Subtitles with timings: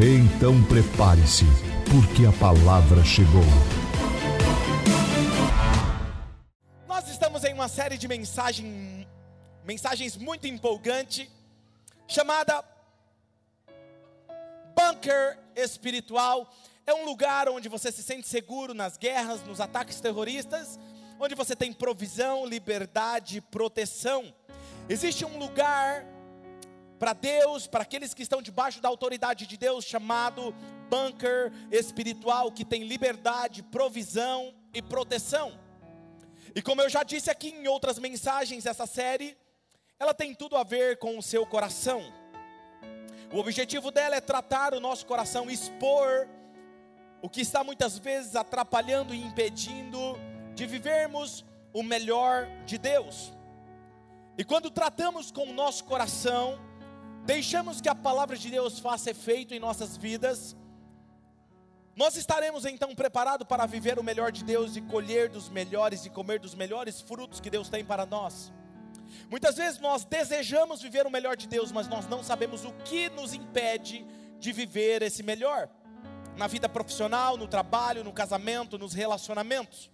[0.00, 1.44] Então prepare-se,
[1.90, 3.42] porque a palavra chegou.
[6.86, 9.08] Nós estamos em uma série de mensagem,
[9.64, 11.28] mensagens muito empolgante,
[12.06, 12.62] chamada
[14.76, 16.48] Bunker Espiritual.
[16.86, 20.78] É um lugar onde você se sente seguro nas guerras, nos ataques terroristas,
[21.18, 24.32] onde você tem provisão, liberdade, proteção.
[24.88, 26.06] Existe um lugar
[26.98, 30.54] para Deus, para aqueles que estão debaixo da autoridade de Deus, chamado
[30.90, 35.58] bunker espiritual, que tem liberdade, provisão e proteção.
[36.54, 39.36] E como eu já disse aqui em outras mensagens, essa série,
[39.98, 42.02] ela tem tudo a ver com o seu coração.
[43.32, 46.28] O objetivo dela é tratar o nosso coração, expor
[47.20, 50.16] o que está muitas vezes atrapalhando e impedindo
[50.54, 53.32] de vivermos o melhor de Deus.
[54.36, 56.58] E quando tratamos com o nosso coração,
[57.28, 60.56] deixamos que a palavra de Deus faça efeito em nossas vidas,
[61.94, 66.10] nós estaremos então preparados para viver o melhor de Deus e colher dos melhores e
[66.10, 68.50] comer dos melhores frutos que Deus tem para nós.
[69.28, 73.10] Muitas vezes nós desejamos viver o melhor de Deus, mas nós não sabemos o que
[73.10, 74.06] nos impede
[74.38, 75.68] de viver esse melhor.
[76.34, 79.90] Na vida profissional, no trabalho, no casamento, nos relacionamentos.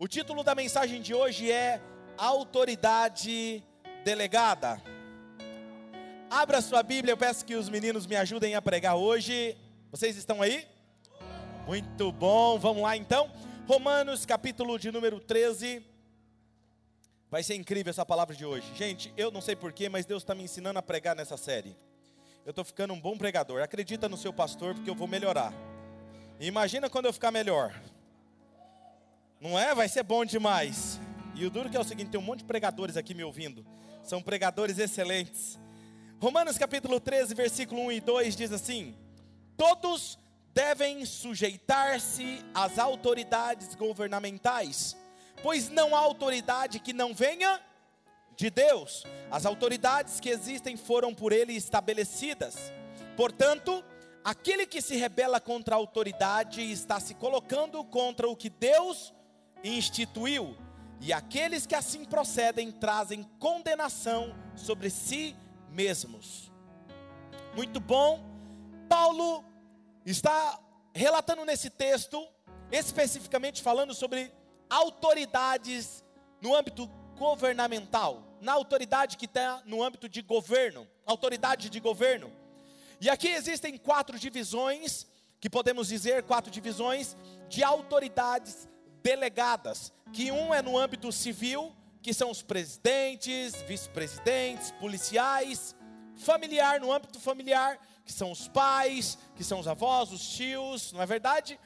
[0.00, 1.80] O título da mensagem de hoje é
[2.18, 3.62] Autoridade
[4.04, 4.82] Delegada.
[6.34, 9.54] Abra sua Bíblia, eu peço que os meninos me ajudem a pregar hoje.
[9.90, 10.66] Vocês estão aí?
[11.66, 13.30] Muito bom, vamos lá então.
[13.68, 15.84] Romanos, capítulo de número 13.
[17.30, 18.66] Vai ser incrível essa palavra de hoje.
[18.74, 21.76] Gente, eu não sei porquê, mas Deus está me ensinando a pregar nessa série.
[22.46, 23.60] Eu estou ficando um bom pregador.
[23.60, 25.52] Acredita no seu pastor, porque eu vou melhorar.
[26.40, 27.78] Imagina quando eu ficar melhor.
[29.38, 29.74] Não é?
[29.74, 30.98] Vai ser bom demais.
[31.34, 33.66] E o duro que é o seguinte: tem um monte de pregadores aqui me ouvindo.
[34.02, 35.60] São pregadores excelentes.
[36.22, 38.94] Romanos capítulo 13, versículo 1 e 2 diz assim:
[39.56, 40.16] Todos
[40.54, 44.96] devem sujeitar-se às autoridades governamentais,
[45.42, 47.60] pois não há autoridade que não venha
[48.36, 49.04] de Deus.
[49.32, 52.54] As autoridades que existem foram por ele estabelecidas.
[53.16, 53.82] Portanto,
[54.22, 59.12] aquele que se rebela contra a autoridade está se colocando contra o que Deus
[59.64, 60.56] instituiu,
[61.00, 65.34] e aqueles que assim procedem trazem condenação sobre si
[65.72, 66.52] mesmos.
[67.54, 68.22] Muito bom.
[68.88, 69.44] Paulo
[70.04, 70.58] está
[70.94, 72.26] relatando nesse texto,
[72.70, 74.32] especificamente falando sobre
[74.68, 76.04] autoridades
[76.40, 82.32] no âmbito governamental, na autoridade que está no âmbito de governo, autoridade de governo.
[83.00, 85.06] E aqui existem quatro divisões,
[85.40, 87.16] que podemos dizer quatro divisões
[87.48, 88.68] de autoridades
[89.02, 95.74] delegadas, que um é no âmbito civil, que são os presidentes, vice-presidentes, policiais,
[96.16, 101.00] familiar, no âmbito familiar, que são os pais, que são os avós, os tios, não
[101.00, 101.58] é verdade?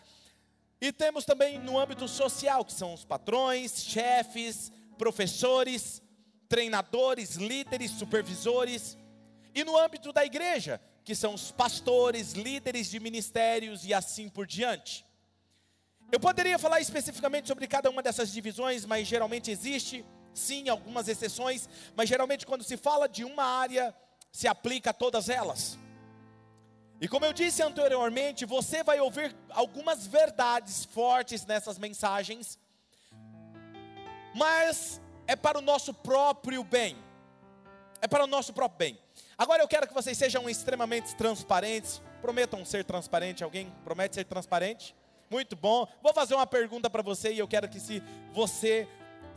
[0.79, 6.03] E temos também no âmbito social, que são os patrões, chefes, professores,
[6.49, 8.97] treinadores, líderes, supervisores.
[9.55, 14.47] E no âmbito da igreja, que são os pastores, líderes de ministérios e assim por
[14.47, 15.07] diante.
[16.13, 20.05] Eu poderia falar especificamente sobre cada uma dessas divisões, mas geralmente existe
[20.39, 23.95] sim, algumas exceções, mas geralmente quando se fala de uma área,
[24.31, 25.79] se aplica a todas elas.
[27.01, 32.59] E como eu disse anteriormente, você vai ouvir algumas verdades fortes nessas mensagens,
[34.35, 36.97] mas é para o nosso próprio bem.
[38.01, 38.99] É para o nosso próprio bem.
[39.37, 42.03] Agora eu quero que vocês sejam extremamente transparentes.
[42.21, 43.43] Prometam ser transparente.
[43.43, 44.95] Alguém promete ser transparente?
[45.31, 45.87] Muito bom.
[46.03, 48.03] Vou fazer uma pergunta para você e eu quero que se
[48.33, 48.89] você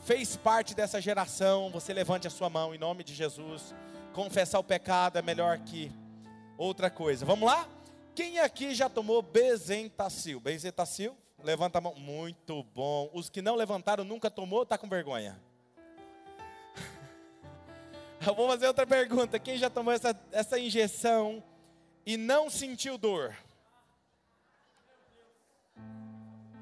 [0.03, 3.73] fez parte dessa geração, você levante a sua mão em nome de Jesus.
[4.13, 5.91] Confessar o pecado é melhor que
[6.57, 7.25] outra coisa.
[7.25, 7.67] Vamos lá?
[8.15, 10.39] Quem aqui já tomou Bezentacil?
[10.39, 11.15] Bezentacil?
[11.43, 11.95] Levanta a mão.
[11.95, 13.09] Muito bom.
[13.13, 15.39] Os que não levantaram nunca tomou, tá com vergonha.
[18.25, 19.39] Eu vou fazer outra pergunta.
[19.39, 21.41] Quem já tomou essa, essa injeção
[22.05, 23.35] e não sentiu dor?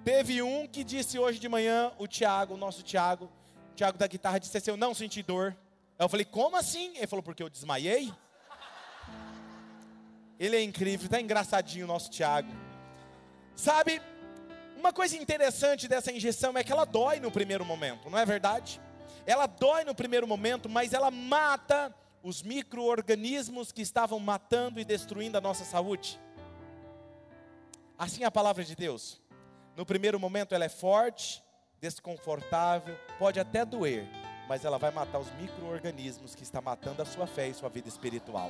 [0.07, 3.29] Teve um que disse hoje de manhã, o Tiago, o nosso Tiago,
[3.75, 5.53] Tiago da guitarra, disse assim: Eu não senti dor.
[5.99, 6.95] Eu falei: Como assim?
[6.95, 8.13] Ele falou: Porque eu desmaiei.
[10.39, 12.47] Ele é incrível, tá engraçadinho o nosso Tiago.
[13.53, 14.01] Sabe,
[14.77, 18.79] uma coisa interessante dessa injeção é que ela dói no primeiro momento, não é verdade?
[19.25, 21.93] Ela dói no primeiro momento, mas ela mata
[22.23, 26.17] os micro-organismos que estavam matando e destruindo a nossa saúde.
[27.97, 29.26] Assim é a palavra de Deus.
[29.77, 31.43] No primeiro momento ela é forte,
[31.79, 34.07] desconfortável, pode até doer,
[34.49, 37.87] mas ela vai matar os micro-organismos que está matando a sua fé e sua vida
[37.87, 38.49] espiritual.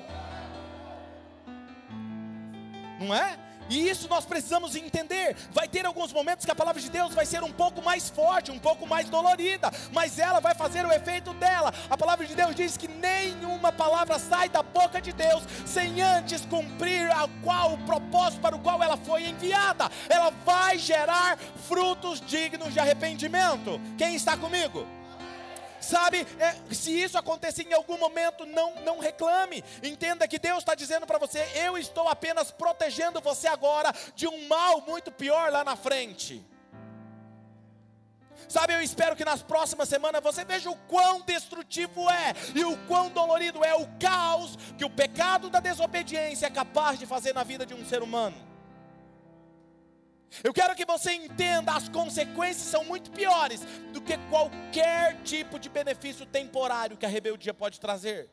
[2.98, 3.38] Não é?
[3.70, 5.36] E isso nós precisamos entender.
[5.52, 8.52] Vai ter alguns momentos que a palavra de Deus vai ser um pouco mais forte,
[8.52, 11.74] um pouco mais dolorida, mas ela vai fazer o efeito dela.
[11.90, 16.46] A palavra de Deus diz que nenhuma palavra sai da boca de Deus sem antes
[16.46, 19.90] cumprir a qual o propósito para o qual ela foi enviada.
[20.10, 21.38] Ela vai gerar
[21.68, 23.80] frutos dignos de arrependimento.
[23.98, 24.97] Quem está comigo?
[25.88, 29.64] Sabe, é, se isso acontecer em algum momento, não, não reclame.
[29.82, 34.48] Entenda que Deus está dizendo para você: eu estou apenas protegendo você agora de um
[34.50, 36.46] mal muito pior lá na frente.
[38.50, 42.78] Sabe, eu espero que nas próximas semanas você veja o quão destrutivo é e o
[42.86, 47.44] quão dolorido é o caos que o pecado da desobediência é capaz de fazer na
[47.44, 48.36] vida de um ser humano.
[50.44, 53.62] Eu quero que você entenda, as consequências são muito piores
[53.94, 58.30] do que qualquer tipo de benefício temporário que a rebeldia pode trazer.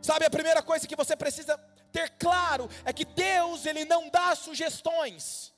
[0.00, 1.56] Sabe, a primeira coisa que você precisa
[1.92, 5.52] ter claro é que Deus, ele não dá sugestões.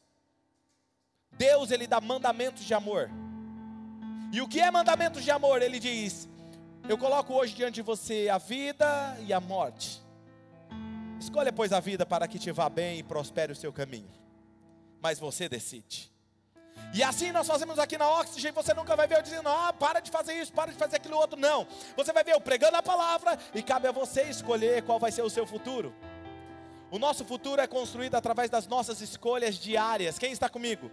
[1.32, 3.11] Deus, ele dá mandamentos de amor.
[4.32, 5.62] E o que é mandamentos de amor?
[5.62, 6.29] Ele diz:
[6.88, 10.04] Eu coloco hoje diante de você a vida e a morte.
[11.25, 14.11] Escolha, pois, a vida para que te vá bem e prospere o seu caminho.
[15.00, 16.12] Mas você decide.
[16.93, 20.00] E assim nós fazemos aqui na Oxygen, você nunca vai ver eu dizendo, ah, para
[20.00, 21.41] de fazer isso, para de fazer aquilo outro.
[21.41, 21.67] Não.
[21.97, 25.23] Você vai ver eu pregando a palavra e cabe a você escolher qual vai ser
[25.23, 25.94] o seu futuro.
[26.91, 30.19] O nosso futuro é construído através das nossas escolhas diárias.
[30.19, 30.91] Quem está comigo?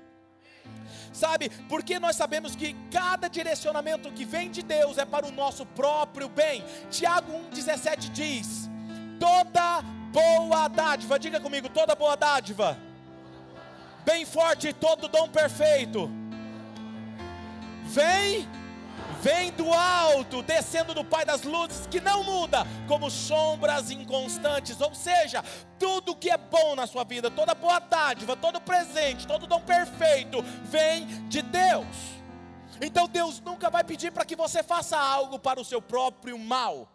[1.11, 5.65] Sabe, porque nós sabemos que cada direcionamento que vem de Deus é para o nosso
[5.65, 6.63] próprio bem.
[6.89, 8.69] Tiago 1,17 diz:
[9.19, 12.77] toda boa dádiva, diga comigo, toda boa dádiva,
[14.03, 16.09] bem forte, todo dom perfeito,
[17.83, 18.47] vem,
[19.21, 24.93] vem do alto, descendo do Pai das luzes, que não muda, como sombras inconstantes, ou
[24.93, 25.43] seja,
[25.79, 30.41] tudo que é bom na sua vida, toda boa dádiva, todo presente, todo dom perfeito,
[30.63, 31.87] vem de Deus.
[32.81, 36.89] Então Deus nunca vai pedir para que você faça algo para o seu próprio mal.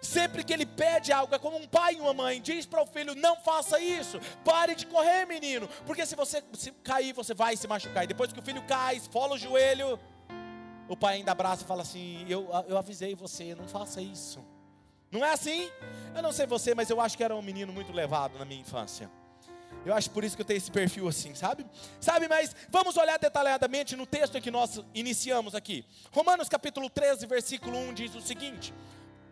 [0.00, 2.86] Sempre que ele pede algo, é como um pai e uma mãe diz para o
[2.86, 7.56] filho: não faça isso, pare de correr, menino, porque se você se cair, você vai
[7.56, 8.04] se machucar.
[8.04, 9.98] E depois que o filho cai, esfola o joelho,
[10.88, 14.44] o pai ainda abraça e fala assim: eu, eu avisei você, não faça isso.
[15.10, 15.70] Não é assim?
[16.14, 18.60] Eu não sei você, mas eu acho que era um menino muito levado na minha
[18.60, 19.10] infância.
[19.84, 21.64] Eu acho por isso que eu tenho esse perfil assim, sabe?
[22.00, 25.84] Sabe, mas vamos olhar detalhadamente no texto que nós iniciamos aqui.
[26.12, 28.74] Romanos capítulo 13, versículo 1 diz o seguinte: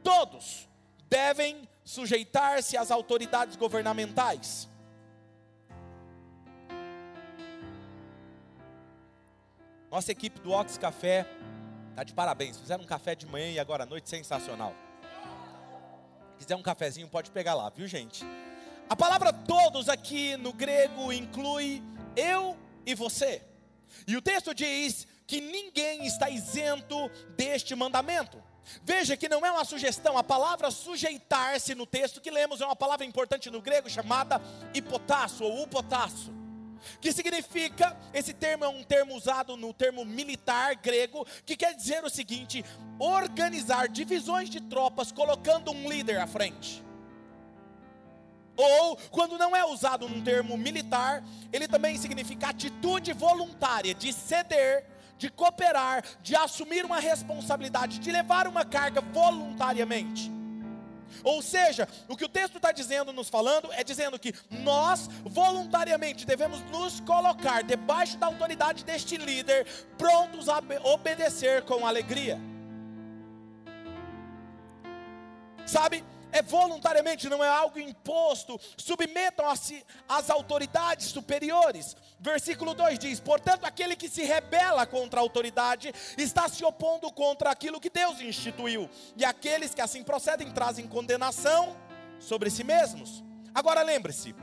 [0.02, 0.68] todos
[1.08, 4.68] devem sujeitar-se às autoridades governamentais.
[9.90, 11.26] Nossa equipe do Ox Café
[11.90, 12.58] está de parabéns.
[12.58, 14.74] Fizeram um café de manhã e agora à noite sensacional.
[16.32, 18.24] Se quiser um cafezinho, pode pegar lá, viu, gente?
[18.88, 21.82] A palavra todos aqui no grego inclui
[22.14, 23.42] eu e você.
[24.06, 28.42] E o texto diz que ninguém está isento deste mandamento.
[28.82, 32.76] Veja que não é uma sugestão, a palavra sujeitar-se no texto que lemos é uma
[32.76, 34.40] palavra importante no grego chamada
[34.74, 36.32] hipotasso ou upotasso.
[37.00, 42.04] Que significa, esse termo é um termo usado no termo militar grego, que quer dizer
[42.04, 42.64] o seguinte:
[42.98, 46.84] organizar divisões de tropas colocando um líder à frente.
[48.56, 54.86] Ou, quando não é usado num termo militar, ele também significa atitude voluntária de ceder
[55.18, 60.30] de cooperar, de assumir uma responsabilidade, de levar uma carga voluntariamente.
[61.22, 66.26] Ou seja, o que o texto está dizendo, nos falando, é dizendo que nós voluntariamente
[66.26, 72.38] devemos nos colocar debaixo da autoridade deste líder, prontos a obedecer com alegria.
[75.64, 78.60] Sabe, é voluntariamente, não é algo imposto.
[78.76, 81.96] Submetam-se às autoridades superiores.
[82.18, 87.50] Versículo 2 diz: Portanto, aquele que se rebela contra a autoridade está se opondo contra
[87.50, 91.76] aquilo que Deus instituiu, e aqueles que assim procedem trazem condenação
[92.18, 93.22] sobre si mesmos.
[93.54, 94.34] Agora lembre-se,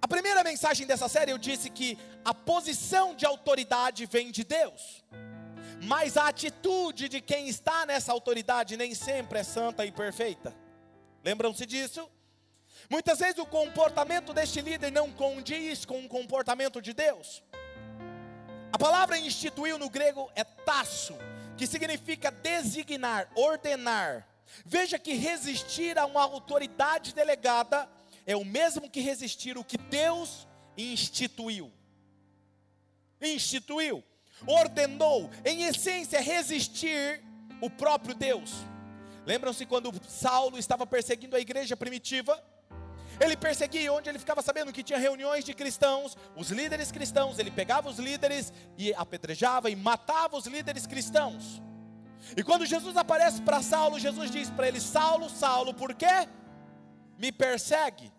[0.00, 5.02] a primeira mensagem dessa série eu disse que a posição de autoridade vem de Deus
[5.82, 10.54] mas a atitude de quem está nessa autoridade nem sempre é santa e perfeita.
[11.24, 12.08] Lembram-se disso?
[12.90, 17.42] Muitas vezes o comportamento deste líder não condiz com o comportamento de Deus.
[18.72, 21.14] A palavra instituiu no grego é tasso,
[21.56, 24.26] que significa designar, ordenar.
[24.64, 27.88] Veja que resistir a uma autoridade delegada
[28.26, 31.70] é o mesmo que resistir o que Deus instituiu.
[33.20, 34.02] Instituiu,
[34.46, 37.22] ordenou, em essência, resistir
[37.60, 38.52] o próprio Deus.
[39.26, 42.42] Lembram-se quando Saulo estava perseguindo a igreja primitiva?
[43.20, 47.50] Ele perseguia onde ele ficava sabendo que tinha reuniões de cristãos, os líderes cristãos, ele
[47.50, 51.60] pegava os líderes e apedrejava e matava os líderes cristãos.
[52.36, 56.28] E quando Jesus aparece para Saulo, Jesus diz para ele: Saulo, Saulo, por quê?
[57.18, 58.12] Me persegue.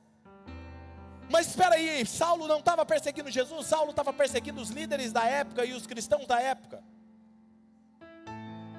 [1.30, 5.64] Mas espera aí, Saulo não estava perseguindo Jesus, Saulo estava perseguindo os líderes da época
[5.64, 6.84] e os cristãos da época.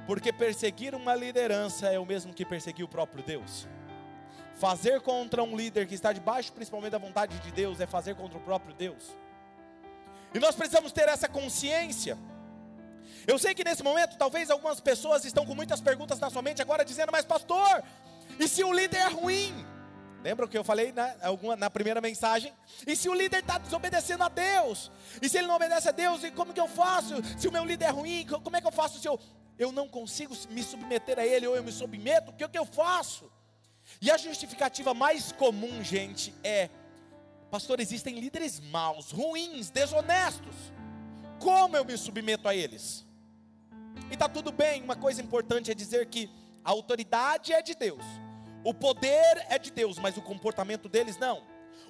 [0.05, 3.69] Porque perseguir uma liderança é o mesmo que perseguir o próprio Deus.
[4.61, 8.37] Fazer contra um líder que está debaixo principalmente da vontade de Deus é fazer contra
[8.37, 9.17] o próprio Deus.
[10.35, 12.19] E nós precisamos ter essa consciência.
[13.27, 16.61] Eu sei que nesse momento, talvez algumas pessoas estão com muitas perguntas na sua mente
[16.61, 17.83] agora, dizendo: Mas, pastor,
[18.39, 19.65] e se o líder é ruim?
[20.23, 21.15] Lembra o que eu falei na,
[21.57, 22.53] na primeira mensagem?
[22.87, 24.93] E se o líder está desobedecendo a Deus?
[25.23, 27.15] E se ele não obedece a Deus, e como que eu faço?
[27.39, 29.19] Se o meu líder é ruim, como é que eu faço se eu,
[29.59, 32.31] eu não consigo me submeter a ele, ou eu me submeto?
[32.31, 33.40] O que, é que eu faço?
[34.01, 36.69] E a justificativa mais comum, gente, é:
[37.51, 40.55] pastor, existem líderes maus, ruins, desonestos.
[41.39, 43.07] Como eu me submeto a eles?
[44.11, 46.31] E está tudo bem, uma coisa importante é dizer que
[46.65, 48.05] a autoridade é de Deus,
[48.65, 51.43] o poder é de Deus, mas o comportamento deles não.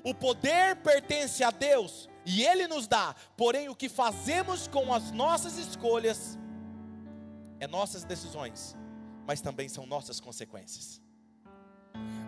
[0.04, 5.11] O poder pertence a Deus e Ele nos dá, porém o que fazemos com as
[5.11, 6.38] nossas escolhas
[7.59, 8.75] é nossas decisões,
[9.26, 11.00] mas também são nossas consequências.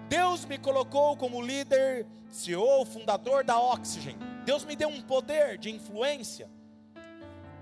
[0.08, 4.18] Deus me colocou como líder, CEO, fundador da Oxygen.
[4.44, 6.50] Deus me deu um poder de influência.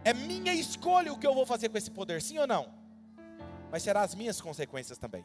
[0.05, 2.73] É minha escolha o que eu vou fazer com esse poder, sim ou não?
[3.71, 5.25] Mas será as minhas consequências também.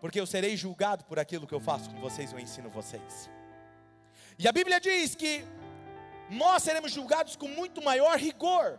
[0.00, 3.30] Porque eu serei julgado por aquilo que eu faço com vocês, eu ensino vocês.
[4.38, 5.44] E a Bíblia diz que
[6.28, 8.78] nós seremos julgados com muito maior rigor.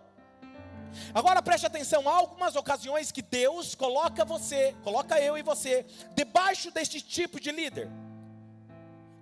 [1.14, 6.72] Agora preste atenção, há algumas ocasiões que Deus coloca você, coloca eu e você, debaixo
[6.72, 7.90] deste tipo de líder,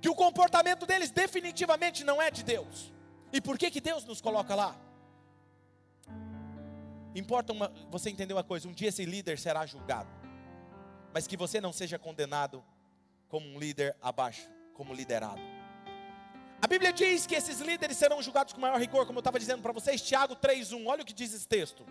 [0.02, 2.92] que o comportamento deles definitivamente não é de Deus.
[3.32, 4.76] E por que, que Deus nos coloca lá?
[7.16, 10.10] Importa uma, você entender uma coisa: um dia esse líder será julgado,
[11.14, 12.64] mas que você não seja condenado
[13.28, 15.53] como um líder abaixo, como liderado.
[16.64, 19.62] A Bíblia diz que esses líderes serão julgados com maior rigor, como eu estava dizendo
[19.62, 20.88] para vocês, Tiago 3,1.
[20.88, 21.86] Olha o que diz esse texto.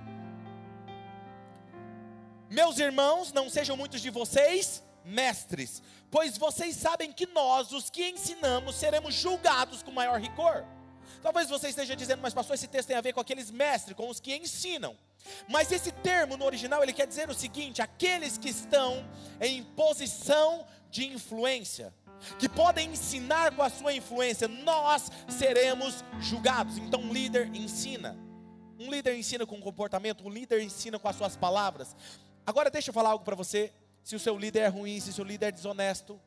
[2.49, 8.09] Meus irmãos, não sejam muitos de vocês mestres, pois vocês sabem que nós, os que
[8.09, 10.64] ensinamos, seremos julgados com maior rigor.
[11.21, 14.09] Talvez você esteja dizendo, mas pastor, esse texto tem a ver com aqueles mestres, com
[14.09, 14.97] os que ensinam.
[15.50, 19.07] Mas esse termo no original ele quer dizer o seguinte: aqueles que estão
[19.38, 21.93] em posição de influência
[22.38, 26.79] que podem ensinar com a sua influência, nós seremos julgados.
[26.79, 28.17] Então, um líder ensina.
[28.79, 31.95] Um líder ensina com comportamento, um líder ensina com as suas palavras.
[32.47, 33.73] Agora, deixa eu falar algo para você.
[34.02, 36.21] Se o seu líder é ruim, se o seu líder é desonesto,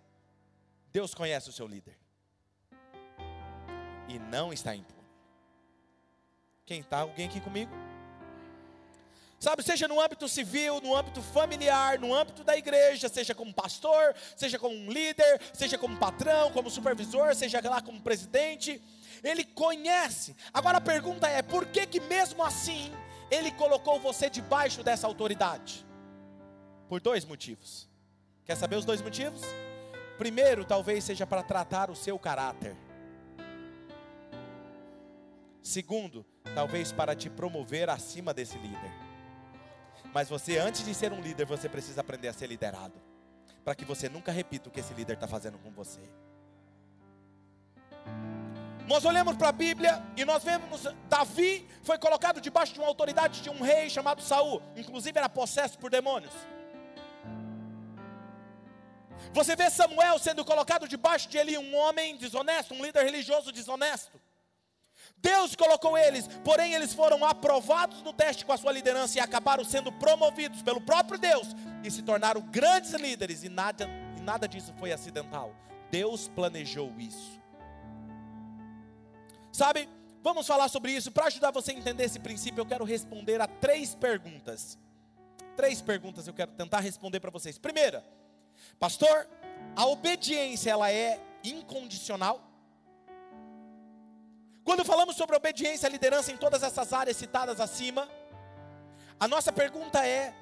[0.91, 1.97] Deus conhece o seu líder.
[4.07, 4.95] E não está impune.
[6.65, 6.99] Quem está?
[6.99, 7.71] Alguém aqui comigo?
[9.39, 14.15] Sabe, seja no âmbito civil, no âmbito familiar, no âmbito da igreja, seja como pastor,
[14.35, 18.81] seja como um líder, seja como patrão, como supervisor, seja lá como presidente,
[19.23, 20.35] ele conhece.
[20.53, 22.91] Agora a pergunta é: por que que mesmo assim
[23.29, 25.85] ele colocou você debaixo dessa autoridade?
[26.87, 27.89] Por dois motivos.
[28.45, 29.41] Quer saber os dois motivos?
[30.17, 32.75] Primeiro, talvez seja para tratar o seu caráter.
[35.61, 39.04] Segundo, talvez para te promover acima desse líder.
[40.15, 42.93] Mas você, antes de ser um líder, você precisa aprender a ser liderado.
[43.65, 45.99] Para que você nunca repita o que esse líder está fazendo com você.
[48.87, 53.41] Nós olhamos para a Bíblia e nós vemos Davi foi colocado debaixo de uma autoridade
[53.41, 56.33] de um rei chamado Saul, inclusive era possesso por demônios.
[59.33, 64.17] Você vê Samuel sendo colocado debaixo de Eli, um homem desonesto, um líder religioso desonesto.
[65.17, 69.63] Deus colocou eles, porém eles foram aprovados no teste com a sua liderança e acabaram
[69.63, 71.47] sendo promovidos pelo próprio Deus
[71.83, 75.53] e se tornaram grandes líderes e nada, e nada disso foi acidental.
[75.89, 77.39] Deus planejou isso.
[79.51, 79.87] Sabe,
[80.21, 81.11] vamos falar sobre isso.
[81.11, 84.77] Para ajudar você a entender esse princípio, eu quero responder a três perguntas.
[85.55, 87.57] Três perguntas eu quero tentar responder para vocês.
[87.57, 88.05] Primeira,
[88.77, 89.27] pastor,
[89.75, 92.54] a obediência ela é incondicional?
[94.65, 98.09] Quando falamos sobre obediência à liderança em todas essas áreas citadas acima,
[99.19, 100.33] a nossa pergunta é: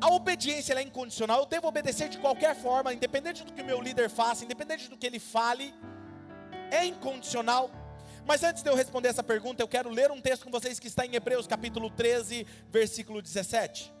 [0.00, 1.40] a obediência é incondicional?
[1.40, 4.96] Eu devo obedecer de qualquer forma, independente do que o meu líder faça, independente do
[4.96, 5.74] que ele fale?
[6.70, 7.68] É incondicional?
[8.24, 10.86] Mas antes de eu responder essa pergunta, eu quero ler um texto com vocês que
[10.86, 13.92] está em Hebreus capítulo 13, versículo 17.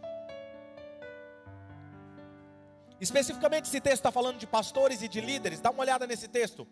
[3.00, 5.60] Especificamente esse texto está falando de pastores e de líderes.
[5.60, 6.66] Dá uma olhada nesse texto.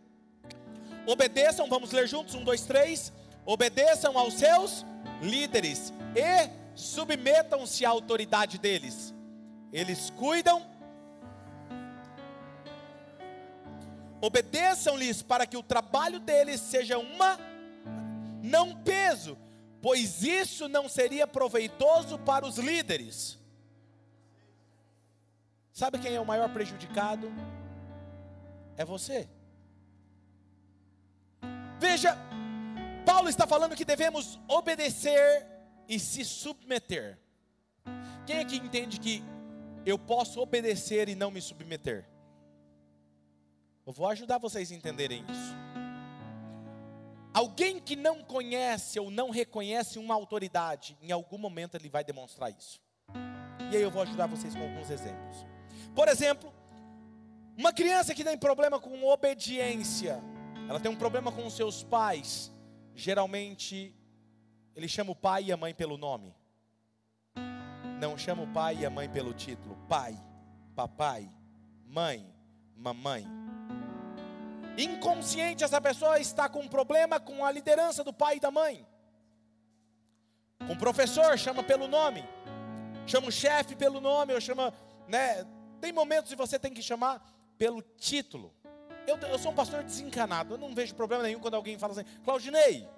[1.06, 3.12] Obedeçam, vamos ler juntos, um, dois, três.
[3.44, 4.84] Obedeçam aos seus
[5.20, 9.14] líderes e submetam-se à autoridade deles.
[9.72, 10.64] Eles cuidam.
[14.20, 17.38] Obedeçam-lhes para que o trabalho deles seja uma,
[18.42, 19.36] não peso,
[19.82, 23.38] pois isso não seria proveitoso para os líderes.
[25.74, 27.30] Sabe quem é o maior prejudicado?
[28.76, 29.28] É você.
[31.78, 32.16] Veja,
[33.04, 35.46] Paulo está falando que devemos obedecer
[35.88, 37.18] e se submeter.
[38.26, 39.22] Quem é que entende que
[39.84, 42.08] eu posso obedecer e não me submeter?
[43.86, 45.54] Eu vou ajudar vocês a entenderem isso.
[47.34, 52.50] Alguém que não conhece ou não reconhece uma autoridade, em algum momento ele vai demonstrar
[52.50, 52.80] isso.
[53.70, 55.44] E aí eu vou ajudar vocês com alguns exemplos.
[55.94, 56.54] Por exemplo,
[57.56, 60.22] uma criança que tem problema com obediência,
[60.68, 62.52] ela tem um problema com os seus pais,
[62.94, 63.94] geralmente
[64.74, 66.34] ele chama o pai e a mãe pelo nome.
[68.00, 69.76] Não chama o pai e a mãe pelo título.
[69.88, 70.16] Pai,
[70.74, 71.30] papai,
[71.86, 72.34] mãe,
[72.76, 73.26] mamãe.
[74.76, 78.84] Inconsciente, essa pessoa está com um problema com a liderança do pai e da mãe.
[80.66, 82.24] Com o professor, chama pelo nome.
[83.06, 84.74] Chama o chefe pelo nome, ou chama,
[85.06, 85.46] né,
[85.80, 87.22] tem momentos que você tem que chamar
[87.56, 88.52] pelo título.
[89.06, 92.04] Eu, eu sou um pastor desencanado, eu não vejo problema nenhum quando alguém fala assim,
[92.24, 92.88] Claudinei,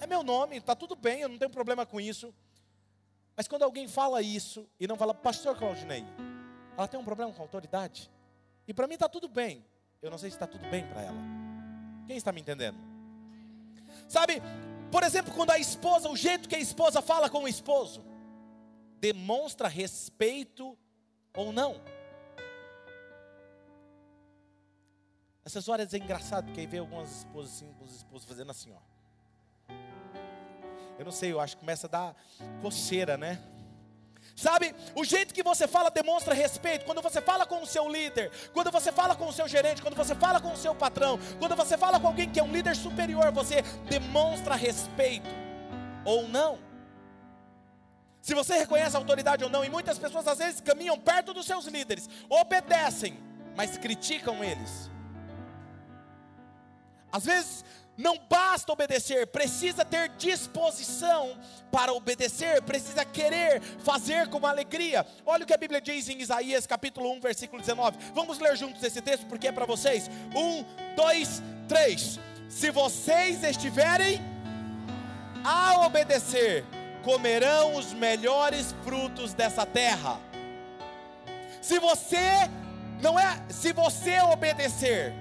[0.00, 2.34] é meu nome, está tudo bem, eu não tenho problema com isso.
[3.36, 6.04] Mas quando alguém fala isso e não fala, pastor Claudinei,
[6.76, 8.10] ela tem um problema com autoridade.
[8.66, 9.64] E para mim está tudo bem.
[10.02, 11.18] Eu não sei se está tudo bem para ela.
[12.06, 12.78] Quem está me entendendo?
[14.08, 14.42] Sabe,
[14.90, 18.02] por exemplo, quando a esposa, o jeito que a esposa fala com o esposo,
[18.98, 20.76] demonstra respeito
[21.34, 21.80] ou não.
[25.50, 29.74] Essas horas é engraçado, porque aí vê algumas esposas assim, os esposos fazendo assim, ó.
[30.96, 32.16] Eu não sei, eu acho que começa a dar
[32.62, 33.42] coceira, né?
[34.36, 36.84] Sabe, o jeito que você fala demonstra respeito.
[36.84, 39.96] Quando você fala com o seu líder, quando você fala com o seu gerente, quando
[39.96, 42.76] você fala com o seu patrão, quando você fala com alguém que é um líder
[42.76, 45.28] superior, você demonstra respeito
[46.04, 46.60] ou não.
[48.22, 51.44] Se você reconhece a autoridade ou não, e muitas pessoas às vezes caminham perto dos
[51.44, 53.18] seus líderes, obedecem,
[53.56, 54.88] mas criticam eles.
[57.12, 57.64] Às vezes
[57.96, 61.36] não basta obedecer, precisa ter disposição
[61.70, 65.06] para obedecer, precisa querer fazer com alegria.
[65.26, 67.98] Olha o que a Bíblia diz em Isaías capítulo 1, versículo 19.
[68.14, 70.10] Vamos ler juntos esse texto porque é para vocês.
[70.34, 70.64] Um,
[70.96, 72.18] dois, três.
[72.48, 74.18] Se vocês estiverem
[75.44, 76.64] a obedecer,
[77.02, 80.18] comerão os melhores frutos dessa terra.
[81.60, 82.48] Se você
[83.02, 85.14] não é, se você obedecer,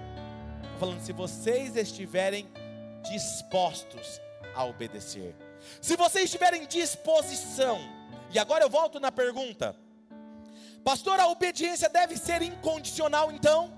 [0.79, 2.49] falando, se vocês estiverem
[3.11, 4.21] dispostos
[4.55, 5.35] a obedecer,
[5.81, 7.79] se vocês tiverem disposição,
[8.31, 9.75] e agora eu volto na pergunta,
[10.83, 13.77] pastor, a obediência deve ser incondicional então?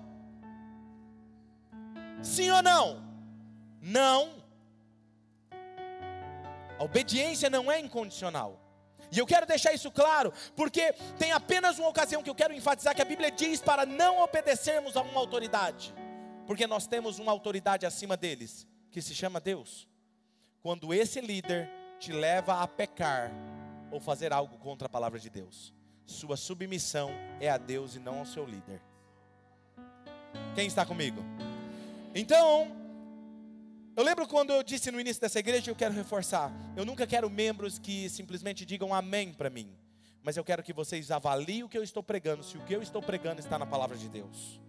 [2.21, 3.03] Sim ou não?
[3.81, 4.43] Não.
[6.77, 8.59] A obediência não é incondicional.
[9.11, 12.95] E eu quero deixar isso claro, porque tem apenas uma ocasião que eu quero enfatizar
[12.95, 15.93] que a Bíblia diz para não obedecermos a uma autoridade
[16.45, 19.87] porque nós temos uma autoridade acima deles, que se chama Deus.
[20.61, 23.31] Quando esse líder te leva a pecar
[23.91, 25.73] ou fazer algo contra a palavra de Deus,
[26.05, 28.81] sua submissão é a Deus e não ao seu líder.
[30.55, 31.21] Quem está comigo?
[32.13, 32.75] Então,
[33.95, 36.51] eu lembro quando eu disse no início dessa igreja, eu quero reforçar.
[36.75, 39.69] Eu nunca quero membros que simplesmente digam amém para mim.
[40.23, 42.81] Mas eu quero que vocês avaliem o que eu estou pregando, se o que eu
[42.81, 44.59] estou pregando está na palavra de Deus.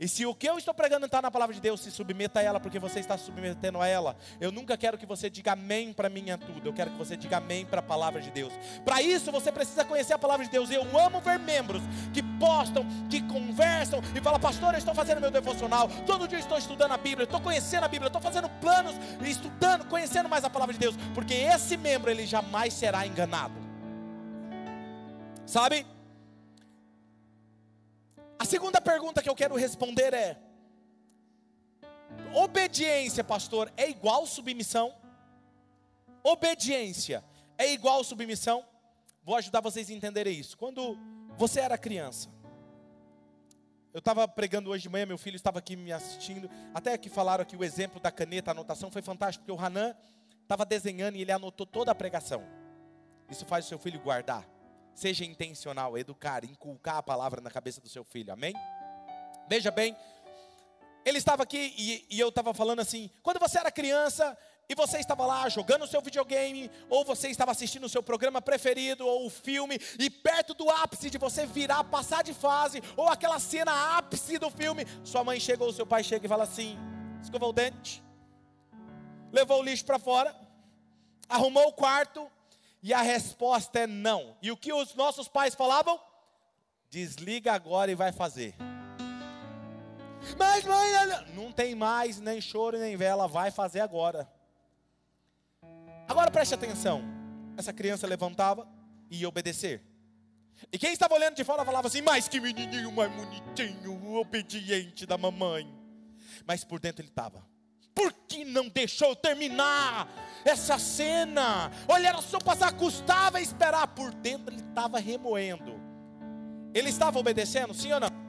[0.00, 2.42] E se o que eu estou pregando está na palavra de Deus, se submeta a
[2.42, 4.16] ela, porque você está submetendo a ela.
[4.40, 6.68] Eu nunca quero que você diga amém para mim é tudo.
[6.68, 8.52] Eu quero que você diga amém para a palavra de Deus.
[8.84, 10.70] Para isso você precisa conhecer a palavra de Deus.
[10.70, 15.30] Eu amo ver membros que postam, que conversam e falam, pastor, eu estou fazendo meu
[15.30, 15.88] devocional.
[16.06, 19.84] Todo dia eu estou estudando a Bíblia, estou conhecendo a Bíblia, estou fazendo planos, estudando,
[19.86, 20.96] conhecendo mais a palavra de Deus.
[21.14, 23.54] Porque esse membro ele jamais será enganado.
[25.46, 25.86] Sabe?
[28.38, 30.38] A segunda pergunta que eu quero responder é:
[32.34, 34.94] obediência, pastor, é igual submissão?
[36.22, 37.24] Obediência
[37.58, 38.64] é igual submissão?
[39.22, 40.56] Vou ajudar vocês a entenderem isso.
[40.56, 40.98] Quando
[41.36, 42.28] você era criança,
[43.92, 46.50] eu estava pregando hoje de manhã, meu filho estava aqui me assistindo.
[46.74, 49.94] Até que falaram aqui o exemplo da caneta, a anotação foi fantástico, porque o Hanan
[50.42, 52.42] estava desenhando e ele anotou toda a pregação.
[53.30, 54.44] Isso faz o seu filho guardar.
[54.94, 58.32] Seja intencional, educar, inculcar a palavra na cabeça do seu filho.
[58.32, 58.54] Amém?
[59.48, 59.96] Veja bem,
[61.04, 64.36] ele estava aqui e, e eu estava falando assim: quando você era criança
[64.68, 68.40] e você estava lá jogando o seu videogame, ou você estava assistindo o seu programa
[68.40, 73.08] preferido, ou o filme, e perto do ápice de você virar, passar de fase, ou
[73.08, 76.78] aquela cena ápice do filme, sua mãe chega ou seu pai chega e fala assim:
[77.22, 78.02] escovou o dente,
[79.30, 80.34] levou o lixo para fora,
[81.28, 82.30] arrumou o quarto,
[82.84, 84.36] e a resposta é não.
[84.42, 85.98] E o que os nossos pais falavam?
[86.90, 88.54] Desliga agora e vai fazer.
[90.38, 90.92] Mas mãe,
[91.34, 94.30] não tem mais nem choro nem vela, vai fazer agora.
[96.06, 97.02] Agora preste atenção.
[97.56, 98.68] Essa criança levantava
[99.10, 99.82] e ia obedecer.
[100.70, 105.16] E quem estava olhando de fora falava assim: Mas que menininho mais bonitinho, obediente da
[105.16, 105.66] mamãe.
[106.46, 107.42] Mas por dentro ele estava:
[107.94, 110.08] Por que não deixou terminar
[110.44, 111.70] essa cena?
[111.86, 113.86] Olha, era só passar, custava esperar.
[113.88, 115.80] Por dentro ele estava remoendo.
[116.74, 118.24] Ele estava obedecendo, sim ou não?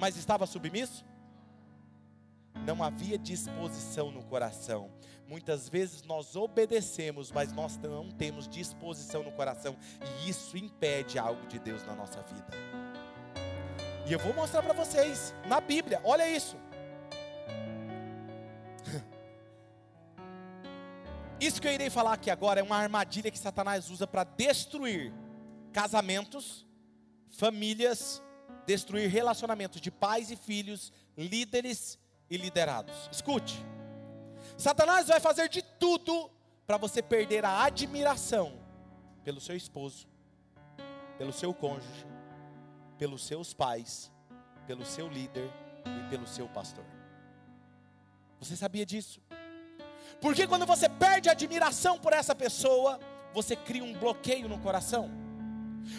[0.00, 1.04] mas estava submisso?
[2.66, 4.90] Não havia disposição no coração.
[5.28, 11.46] Muitas vezes nós obedecemos, mas nós não temos disposição no coração, e isso impede algo
[11.46, 12.46] de Deus na nossa vida.
[14.06, 16.56] E eu vou mostrar para vocês na Bíblia, olha isso.
[21.40, 25.12] Isso que eu irei falar aqui agora é uma armadilha que Satanás usa para destruir
[25.72, 26.66] casamentos,
[27.30, 28.22] famílias
[28.70, 31.98] destruir relacionamentos de pais e filhos, líderes
[32.30, 33.08] e liderados.
[33.10, 33.64] Escute.
[34.56, 36.30] Satanás vai fazer de tudo
[36.66, 38.52] para você perder a admiração
[39.24, 40.06] pelo seu esposo,
[41.18, 42.06] pelo seu cônjuge,
[42.96, 44.10] pelos seus pais,
[44.66, 45.50] pelo seu líder
[45.84, 46.84] e pelo seu pastor.
[48.40, 49.20] Você sabia disso?
[50.20, 52.98] Porque quando você perde a admiração por essa pessoa,
[53.32, 55.10] você cria um bloqueio no coração.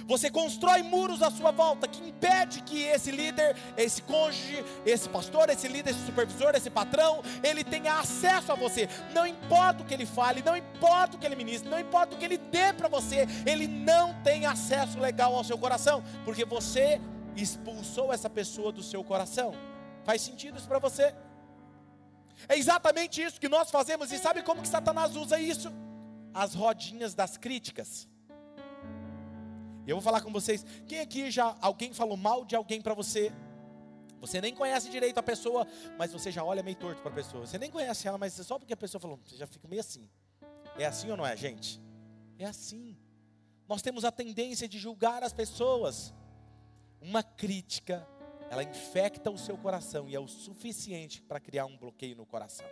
[0.06, 5.50] Você constrói muros à sua volta que impede que esse líder, esse cônjuge, esse pastor,
[5.50, 8.88] esse líder, esse supervisor, esse patrão, ele tenha acesso a você.
[9.14, 12.18] Não importa o que ele fale, não importa o que ele ministre, não importa o
[12.18, 17.02] que ele dê para você, ele não tem acesso legal ao seu coração, porque você
[17.36, 19.54] expulsou essa pessoa do seu coração.
[20.04, 21.14] Faz sentido isso para você?
[22.48, 25.72] É exatamente isso que nós fazemos, e sabe como que Satanás usa isso?
[26.34, 28.08] As rodinhas das críticas.
[29.86, 33.32] Eu vou falar com vocês, quem aqui já alguém falou mal de alguém para você?
[34.20, 37.46] Você nem conhece direito a pessoa, mas você já olha meio torto para a pessoa.
[37.46, 40.08] Você nem conhece ela, mas só porque a pessoa falou, você já fica meio assim.
[40.78, 41.82] É assim ou não é, gente?
[42.38, 42.96] É assim.
[43.68, 46.14] Nós temos a tendência de julgar as pessoas.
[47.02, 48.08] Uma crítica,
[48.52, 52.68] ela infecta o seu coração e é o suficiente para criar um bloqueio no coração.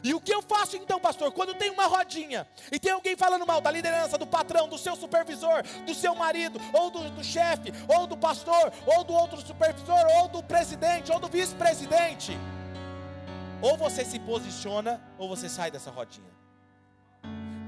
[0.00, 1.32] E o que eu faço então, pastor?
[1.32, 4.94] Quando tem uma rodinha e tem alguém falando mal da liderança, do patrão, do seu
[4.94, 10.06] supervisor, do seu marido, ou do, do chefe, ou do pastor, ou do outro supervisor,
[10.20, 12.38] ou do presidente, ou do vice-presidente,
[13.60, 16.30] ou você se posiciona, ou você sai dessa rodinha.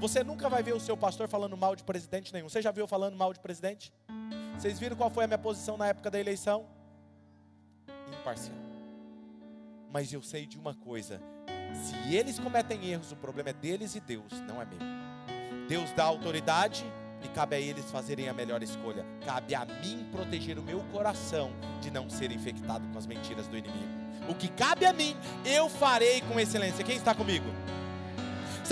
[0.01, 2.49] Você nunca vai ver o seu pastor falando mal de presidente nenhum.
[2.49, 3.93] Você já viu falando mal de presidente?
[4.57, 6.65] Vocês viram qual foi a minha posição na época da eleição?
[8.19, 8.57] Imparcial.
[9.93, 11.21] Mas eu sei de uma coisa:
[11.75, 14.79] se eles cometem erros, o problema é deles e Deus, não é meu.
[15.69, 16.83] Deus dá autoridade
[17.23, 19.05] e cabe a eles fazerem a melhor escolha.
[19.23, 23.55] Cabe a mim proteger o meu coração de não ser infectado com as mentiras do
[23.55, 24.01] inimigo.
[24.27, 26.83] O que cabe a mim, eu farei com excelência.
[26.83, 27.45] Quem está comigo?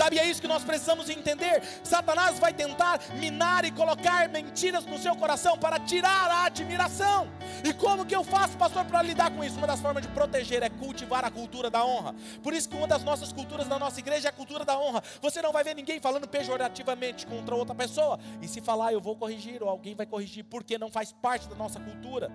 [0.00, 1.62] Sabe, é isso que nós precisamos entender.
[1.84, 7.28] Satanás vai tentar minar e colocar mentiras no seu coração para tirar a admiração.
[7.62, 9.58] E como que eu faço, pastor, para lidar com isso?
[9.58, 12.14] Uma das formas de proteger é cultivar a cultura da honra.
[12.42, 15.02] Por isso que uma das nossas culturas da nossa igreja é a cultura da honra.
[15.20, 18.18] Você não vai ver ninguém falando pejorativamente contra outra pessoa.
[18.40, 21.54] E se falar, eu vou corrigir, ou alguém vai corrigir, porque não faz parte da
[21.54, 22.32] nossa cultura.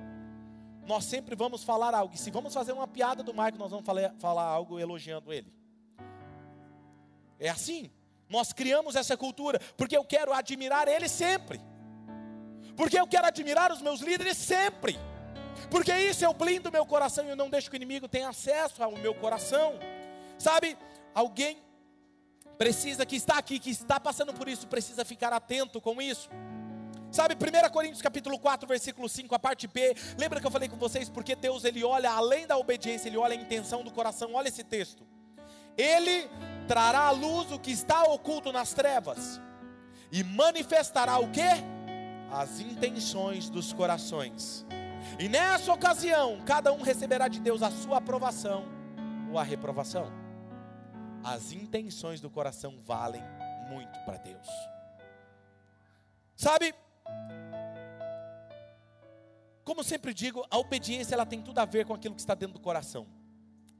[0.86, 2.14] Nós sempre vamos falar algo.
[2.14, 5.65] E se vamos fazer uma piada do Marco, nós vamos falar, falar algo elogiando ele.
[7.40, 7.92] É assim.
[8.30, 11.62] Nós criamos essa cultura porque eu quero admirar ele sempre.
[12.76, 14.98] Porque eu quero admirar os meus líderes sempre.
[15.70, 18.84] Porque isso eu blindo meu coração e eu não deixo que o inimigo tenha acesso
[18.84, 19.80] ao meu coração.
[20.38, 20.78] Sabe?
[21.14, 21.58] Alguém
[22.58, 26.30] precisa que está aqui, que está passando por isso, precisa ficar atento com isso.
[27.12, 29.96] Sabe, 1 Coríntios capítulo 4, versículo 5, a parte B.
[30.18, 33.34] Lembra que eu falei com vocês porque Deus ele olha além da obediência, ele olha
[33.34, 34.34] a intenção do coração.
[34.34, 35.08] Olha esse texto.
[35.78, 36.30] Ele
[36.68, 39.40] trará à luz o que está oculto nas trevas
[40.12, 41.42] e manifestará o que?
[42.32, 44.66] As intenções dos corações.
[45.20, 48.66] E nessa ocasião, cada um receberá de Deus a sua aprovação
[49.32, 50.12] ou a reprovação.
[51.24, 53.22] As intenções do coração valem
[53.70, 54.48] muito para Deus.
[56.36, 56.74] Sabe,
[59.64, 62.54] como sempre digo, a obediência ela tem tudo a ver com aquilo que está dentro
[62.54, 63.08] do coração.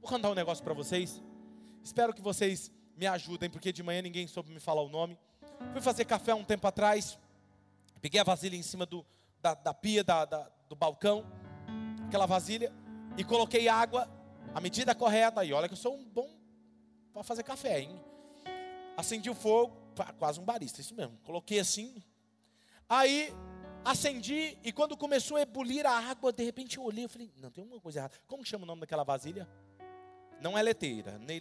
[0.00, 1.22] Vou contar um negócio para vocês.
[1.86, 5.16] Espero que vocês me ajudem, porque de manhã ninguém soube me falar o nome.
[5.70, 7.16] Fui fazer café um tempo atrás.
[8.02, 9.06] Peguei a vasilha em cima do,
[9.40, 11.24] da, da pia da, da, do balcão,
[12.04, 12.72] aquela vasilha,
[13.16, 14.10] e coloquei água,
[14.52, 15.44] a medida correta.
[15.44, 16.28] E olha que eu sou um bom
[17.12, 18.00] para fazer café, hein?
[18.96, 19.76] Acendi o fogo,
[20.18, 21.16] quase um barista, isso mesmo.
[21.22, 22.02] Coloquei assim.
[22.88, 23.32] Aí
[23.84, 27.48] acendi e quando começou a ebulir a água, de repente eu olhei e falei, não,
[27.52, 28.14] tem uma coisa errada.
[28.26, 29.48] Como chama o nome daquela vasilha?
[30.40, 31.16] Não é leteira.
[31.18, 31.40] Ne,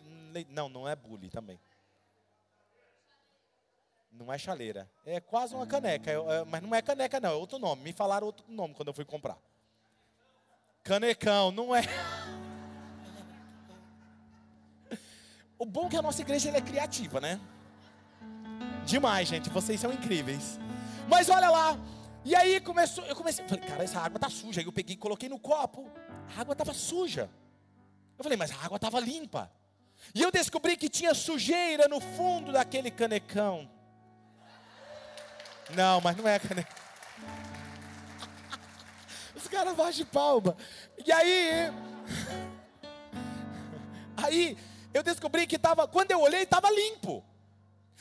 [0.49, 1.59] não, não é bule também.
[4.11, 4.89] Não é chaleira.
[5.05, 6.09] É quase uma caneca.
[6.11, 7.31] É, mas não é caneca, não.
[7.31, 7.83] É outro nome.
[7.83, 9.37] Me falaram outro nome quando eu fui comprar.
[10.83, 11.81] Canecão, não é.
[15.57, 17.39] O bom é que a nossa igreja é criativa, né?
[18.85, 19.49] Demais, gente.
[19.49, 20.59] Vocês são incríveis.
[21.07, 21.79] Mas olha lá,
[22.25, 24.59] e aí começou, eu comecei, falei, cara, essa água tá suja.
[24.59, 25.89] Aí eu peguei e coloquei no copo.
[26.35, 27.29] A água estava suja.
[28.17, 29.49] Eu falei, mas a água estava limpa.
[30.13, 33.69] E eu descobri que tinha sujeira no fundo daquele canecão.
[35.75, 36.75] Não, mas não é canecão.
[39.35, 40.55] Os caras vão de palma.
[41.05, 41.71] E aí.
[44.17, 44.57] Aí
[44.93, 45.87] eu descobri que estava.
[45.87, 47.23] Quando eu olhei, estava limpo.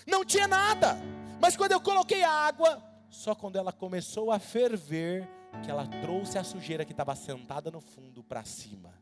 [0.06, 0.96] Não tinha nada.
[1.40, 5.28] Mas quando eu coloquei a água, só quando ela começou a ferver,
[5.62, 8.94] que ela trouxe a sujeira que estava sentada no fundo para cima.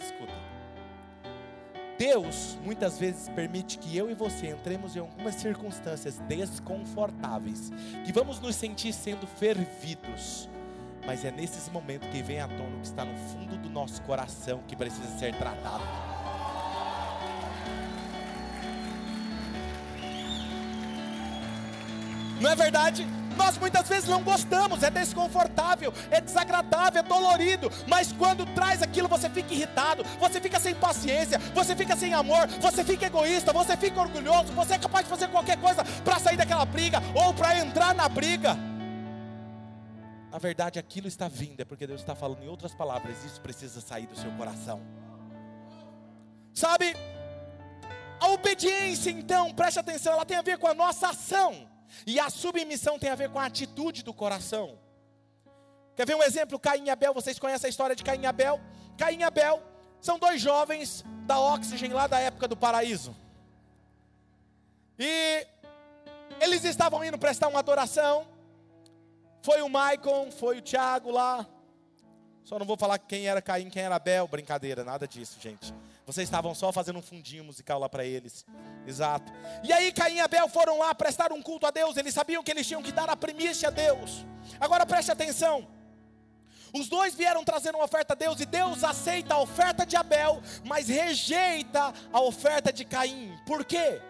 [0.00, 0.61] Escuta.
[2.02, 7.70] Deus muitas vezes permite que eu e você entremos em algumas circunstâncias desconfortáveis,
[8.04, 10.48] que vamos nos sentir sendo fervidos.
[11.06, 14.02] Mas é nesses momentos que vem à tona o que está no fundo do nosso
[14.02, 16.11] coração que precisa ser tratado.
[22.42, 23.06] Não é verdade?
[23.36, 29.08] Nós muitas vezes não gostamos, é desconfortável, é desagradável, é dolorido, mas quando traz aquilo
[29.08, 33.76] você fica irritado, você fica sem paciência, você fica sem amor, você fica egoísta, você
[33.76, 37.56] fica orgulhoso, você é capaz de fazer qualquer coisa para sair daquela briga ou para
[37.58, 38.56] entrar na briga.
[40.30, 43.80] Na verdade, aquilo está vindo, é porque Deus está falando em outras palavras, isso precisa
[43.80, 44.82] sair do seu coração.
[46.52, 46.96] Sabe,
[48.18, 51.70] a obediência, então, preste atenção, ela tem a ver com a nossa ação.
[52.06, 54.78] E a submissão tem a ver com a atitude do coração.
[55.94, 56.58] Quer ver um exemplo?
[56.58, 58.60] Caim e Abel, vocês conhecem a história de Caim e Abel?
[58.96, 59.62] Caim e Abel
[60.00, 63.14] são dois jovens da Oxygen lá da época do paraíso.
[64.98, 65.46] E
[66.40, 68.26] eles estavam indo prestar uma adoração.
[69.42, 71.46] Foi o Maicon, foi o Tiago lá.
[72.44, 75.72] Só não vou falar quem era Caim, quem era Abel, brincadeira, nada disso, gente.
[76.04, 78.44] Vocês estavam só fazendo um fundinho musical lá para eles.
[78.86, 79.32] Exato.
[79.62, 81.96] E aí Caim e Abel foram lá prestar um culto a Deus.
[81.96, 84.26] Eles sabiam que eles tinham que dar a primícia a Deus.
[84.58, 85.68] Agora preste atenção.
[86.72, 90.42] Os dois vieram trazendo uma oferta a Deus e Deus aceita a oferta de Abel,
[90.64, 93.38] mas rejeita a oferta de Caim.
[93.46, 94.00] Por quê?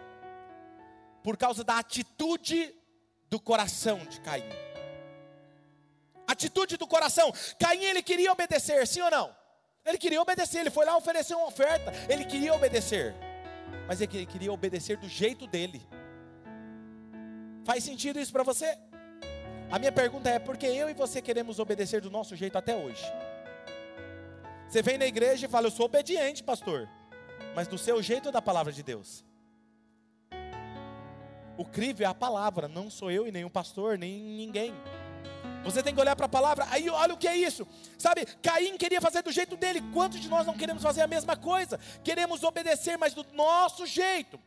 [1.21, 2.73] Por causa da atitude
[3.29, 4.49] do coração de Caim.
[6.25, 7.33] Atitude do coração.
[7.59, 9.42] Caim ele queria obedecer, sim ou não?
[9.85, 13.13] Ele queria obedecer, ele foi lá oferecer uma oferta, ele queria obedecer,
[13.87, 15.85] mas ele queria obedecer do jeito dele.
[17.65, 18.77] Faz sentido isso para você?
[19.69, 22.75] A minha pergunta é: por que eu e você queremos obedecer do nosso jeito até
[22.75, 23.03] hoje?
[24.69, 26.89] Você vem na igreja e fala, eu sou obediente, pastor,
[27.55, 29.23] mas do seu jeito ou da palavra de Deus?
[31.55, 34.73] O crivo é a palavra, não sou eu e nem o pastor, nem ninguém.
[35.63, 36.67] Você tem que olhar para a palavra.
[36.69, 37.67] Aí olha o que é isso.
[37.97, 39.81] Sabe, Caim queria fazer do jeito dele.
[39.93, 41.79] Quantos de nós não queremos fazer a mesma coisa?
[42.03, 44.39] Queremos obedecer, mas do nosso jeito.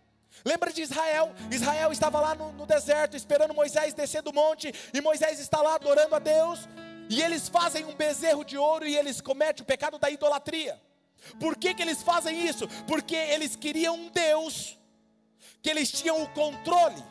[0.45, 1.35] Lembra de Israel?
[1.51, 4.73] Israel estava lá no, no deserto esperando Moisés descer do monte.
[4.93, 6.69] E Moisés está lá adorando a Deus.
[7.09, 10.81] E eles fazem um bezerro de ouro e eles cometem o pecado da idolatria.
[11.41, 12.69] Por que, que eles fazem isso?
[12.87, 14.77] Porque eles queriam um Deus,
[15.63, 17.03] que eles tinham o controle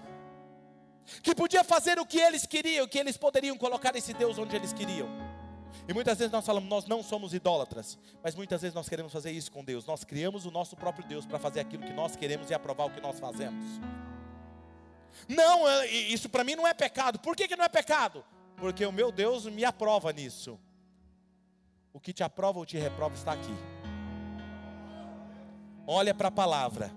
[1.22, 4.74] que podia fazer o que eles queriam, que eles poderiam colocar esse Deus onde eles
[4.74, 5.08] queriam.
[5.88, 9.32] E muitas vezes nós falamos, nós não somos idólatras, mas muitas vezes nós queremos fazer
[9.32, 9.86] isso com Deus.
[9.86, 12.90] Nós criamos o nosso próprio Deus para fazer aquilo que nós queremos e aprovar o
[12.90, 13.64] que nós fazemos.
[15.28, 17.20] Não, é, isso para mim não é pecado.
[17.20, 18.24] Por que, que não é pecado?
[18.58, 20.60] Porque o meu Deus me aprova nisso.
[21.94, 23.56] O que te aprova ou te reprova está aqui.
[25.88, 26.92] Olha para a palavra.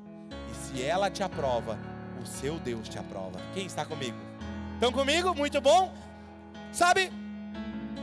[0.50, 1.78] E se ela te aprova,
[2.18, 3.40] o seu Deus te aprova.
[3.54, 4.16] Quem está comigo?
[4.74, 5.34] Estão comigo?
[5.34, 5.92] Muito bom.
[6.72, 7.10] Sabe,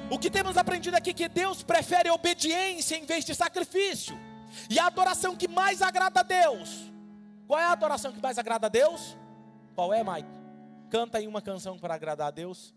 [0.10, 4.18] o que temos aprendido aqui é que Deus prefere obediência em vez de sacrifício.
[4.70, 6.92] E a adoração que mais agrada a Deus.
[7.48, 9.18] Qual é a adoração que mais agrada a Deus?
[9.76, 10.30] Qual é, Mike?
[10.90, 12.74] Canta aí uma canção para agradar a Deus.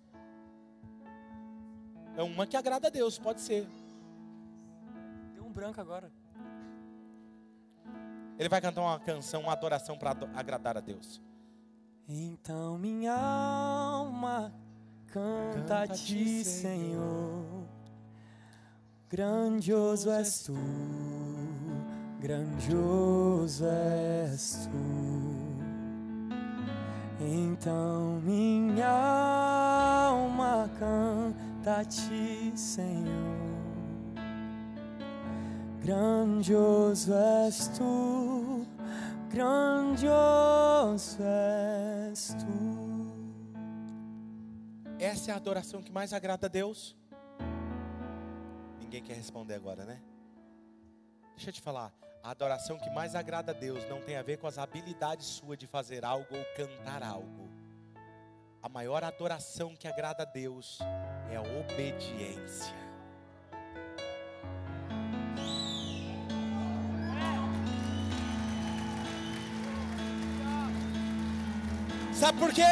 [2.16, 3.66] É uma que agrada a Deus, pode ser.
[5.34, 6.10] Deu um branco agora.
[8.38, 11.20] Ele vai cantar uma canção, uma adoração para agradar a Deus.
[12.10, 14.50] Então minha alma
[15.08, 17.66] canta, a ti, Senhor.
[19.10, 20.54] Grandioso és tu,
[22.18, 26.38] grandioso és tu.
[27.20, 28.88] Então minha
[30.08, 33.58] alma canta a ti, Senhor.
[35.82, 38.57] Grandioso és tu,
[39.28, 42.78] grandioso és tu.
[44.98, 46.96] Essa é a adoração que mais agrada a Deus?
[48.80, 50.00] Ninguém quer responder agora, né?
[51.36, 54.38] Deixa eu te falar, a adoração que mais agrada a Deus não tem a ver
[54.38, 57.48] com as habilidades suas de fazer algo ou cantar algo.
[58.60, 60.78] A maior adoração que agrada a Deus
[61.30, 62.87] é a obediência.
[72.18, 72.66] Sabe por quê?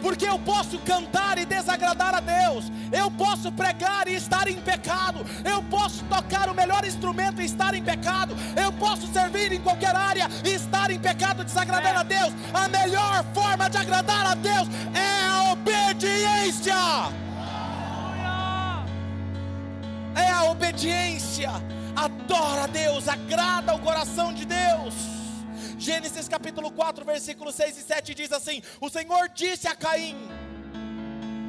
[0.00, 5.24] porque eu posso cantar e desagradar a Deus, eu posso pregar e estar em pecado,
[5.44, 9.94] eu posso tocar o melhor instrumento e estar em pecado, eu posso servir em qualquer
[9.94, 12.32] área e estar em pecado, desagradando a Deus.
[12.52, 16.74] A melhor forma de agradar a Deus é a obediência.
[20.14, 21.50] É a obediência.
[21.94, 25.19] Adora a Deus, agrada o coração de Deus.
[25.80, 30.14] Gênesis capítulo 4, versículos 6 e 7 diz assim: O Senhor disse a Caim,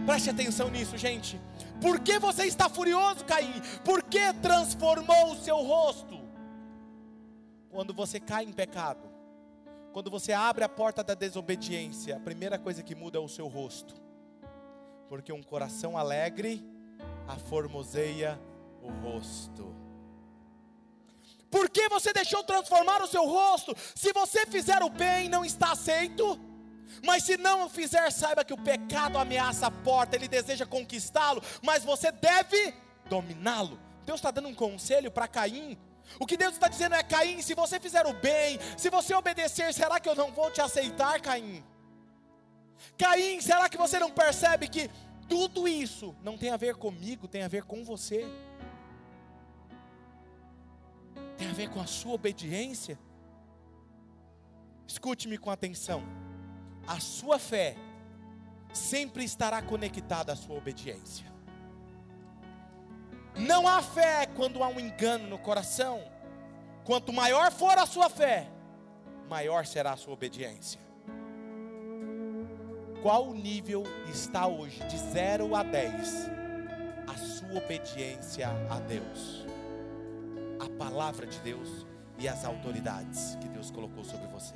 [0.06, 1.38] preste atenção nisso, gente.
[1.82, 3.62] Por que você está furioso, Caim?
[3.84, 6.18] Por que transformou o seu rosto?
[7.70, 9.12] Quando você cai em pecado,
[9.92, 13.50] quando você abre a porta da desobediência, a primeira coisa que muda é o seu
[13.50, 13.96] rosto,
[15.10, 16.66] porque um coração alegre
[17.28, 18.40] aformoseia
[18.82, 19.81] o rosto.
[21.52, 23.76] Por que você deixou transformar o seu rosto?
[23.94, 26.40] Se você fizer o bem, não está aceito.
[27.06, 31.42] Mas se não o fizer, saiba que o pecado ameaça a porta, ele deseja conquistá-lo,
[31.62, 32.74] mas você deve
[33.08, 33.80] dominá-lo.
[34.06, 35.78] Deus está dando um conselho para Caim.
[36.20, 39.74] O que Deus está dizendo é: Caim, se você fizer o bem, se você obedecer,
[39.74, 41.64] será que eu não vou te aceitar, Caim?
[42.98, 44.90] Caim, será que você não percebe que
[45.28, 48.26] tudo isso não tem a ver comigo, tem a ver com você?
[51.42, 53.00] Tem a ver com a sua obediência.
[54.88, 56.04] Escute-me com atenção.
[56.86, 57.76] A sua fé
[58.72, 61.26] sempre estará conectada à sua obediência.
[63.36, 66.04] Não há fé quando há um engano no coração.
[66.84, 68.48] Quanto maior for a sua fé,
[69.28, 70.80] maior será a sua obediência.
[73.02, 76.30] Qual nível está hoje, de 0 a 10,
[77.08, 79.51] a sua obediência a Deus?
[80.82, 81.86] Palavra de Deus
[82.18, 84.56] e as autoridades que Deus colocou sobre você.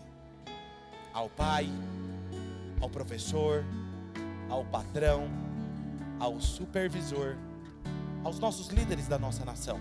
[1.14, 1.70] Ao pai,
[2.82, 3.64] ao professor,
[4.50, 5.30] ao patrão,
[6.20, 7.36] ao supervisor,
[8.24, 9.80] aos nossos líderes da nossa nação.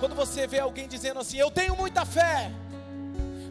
[0.00, 2.50] Quando você vê alguém dizendo assim, eu tenho muita fé,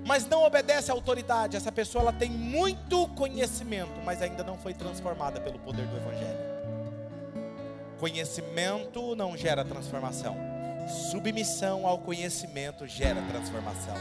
[0.05, 4.73] mas não obedece à autoridade, essa pessoa ela tem muito conhecimento, mas ainda não foi
[4.73, 6.48] transformada pelo poder do Evangelho.
[7.99, 10.35] Conhecimento não gera transformação.
[11.11, 13.95] Submissão ao conhecimento gera transformação.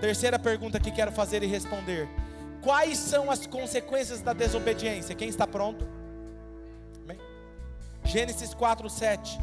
[0.00, 2.08] Terceira pergunta que quero fazer e responder:
[2.60, 5.14] Quais são as consequências da desobediência?
[5.14, 5.88] Quem está pronto?
[7.02, 7.18] Amém?
[8.04, 9.38] Gênesis 4, 7.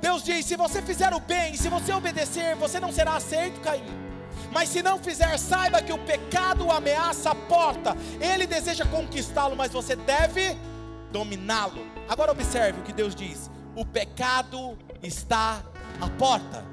[0.00, 3.84] Deus diz: Se você fizer o bem, se você obedecer, você não será aceito, Caim.
[4.52, 7.96] Mas se não fizer, saiba que o pecado ameaça a porta.
[8.20, 10.56] Ele deseja conquistá-lo, mas você deve
[11.10, 11.95] dominá-lo.
[12.08, 15.62] Agora observe o que Deus diz: o pecado está
[16.00, 16.64] à porta.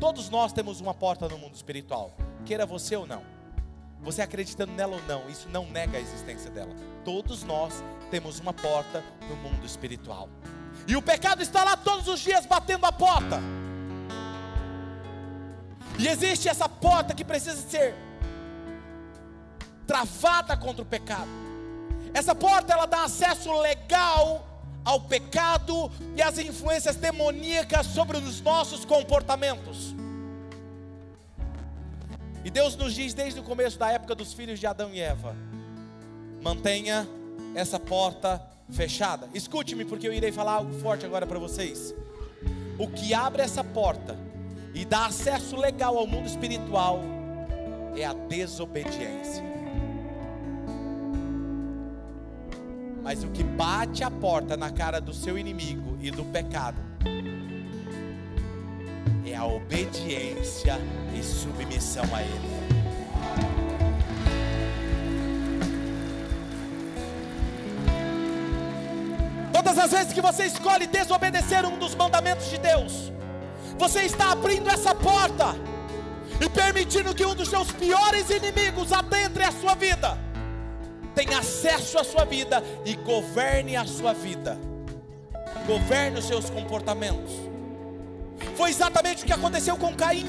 [0.00, 2.12] Todos nós temos uma porta no mundo espiritual,
[2.44, 3.22] queira você ou não.
[4.00, 6.72] Você acreditando nela ou não, isso não nega a existência dela.
[7.04, 10.28] Todos nós temos uma porta no mundo espiritual.
[10.86, 13.40] E o pecado está lá todos os dias batendo a porta.
[15.98, 17.94] E existe essa porta que precisa ser
[19.84, 21.28] travada contra o pecado.
[22.14, 24.47] Essa porta ela dá acesso legal
[24.84, 29.94] ao pecado e às influências demoníacas sobre os nossos comportamentos.
[32.44, 35.36] E Deus nos diz desde o começo da época dos filhos de Adão e Eva:
[36.42, 37.06] mantenha
[37.54, 39.28] essa porta fechada.
[39.34, 41.94] Escute-me, porque eu irei falar algo forte agora para vocês.
[42.78, 44.16] O que abre essa porta
[44.74, 47.00] e dá acesso legal ao mundo espiritual
[47.96, 49.57] é a desobediência.
[53.08, 56.76] Mas o que bate a porta na cara do seu inimigo e do pecado
[59.24, 60.78] é a obediência
[61.18, 62.50] e submissão a Ele.
[69.54, 73.10] Todas as vezes que você escolhe desobedecer um dos mandamentos de Deus,
[73.78, 75.54] você está abrindo essa porta
[76.44, 80.27] e permitindo que um dos seus piores inimigos adentre a sua vida
[81.18, 84.56] tem acesso à sua vida e governe a sua vida,
[85.66, 87.32] governe os seus comportamentos.
[88.56, 90.28] Foi exatamente o que aconteceu com Caim.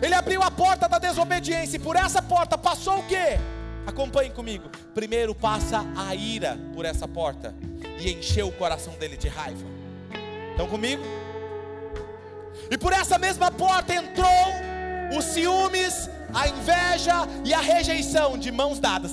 [0.00, 3.38] Ele abriu a porta da desobediência e por essa porta passou o que?
[3.86, 4.70] Acompanhe comigo.
[4.94, 7.54] Primeiro passa a ira por essa porta
[8.00, 9.66] e encheu o coração dele de raiva.
[10.52, 11.02] Estão comigo?
[12.70, 14.46] E por essa mesma porta entrou
[15.14, 19.12] os ciúmes, a inveja e a rejeição de mãos dadas.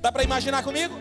[0.00, 0.94] Dá para imaginar comigo?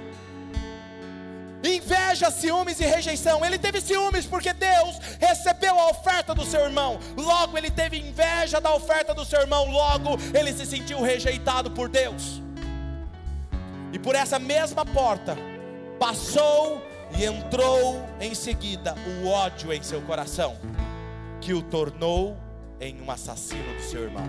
[1.64, 3.44] Inveja, ciúmes e rejeição.
[3.46, 7.00] Ele teve ciúmes porque Deus recebeu a oferta do seu irmão.
[7.16, 9.70] Logo, ele teve inveja da oferta do seu irmão.
[9.72, 12.42] Logo, ele se sentiu rejeitado por Deus.
[13.94, 15.38] E por essa mesma porta,
[16.00, 16.82] passou
[17.18, 20.58] e entrou em seguida o ódio em seu coração,
[21.40, 22.36] que o tornou
[22.82, 24.28] em um assassino do seu irmão.